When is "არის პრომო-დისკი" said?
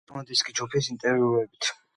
0.09-0.55